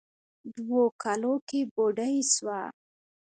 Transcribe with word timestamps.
دوو 0.55 0.81
کالو 1.01 1.33
کې 1.47 1.59
بوډۍ 1.73 2.15
سوه. 2.33 2.59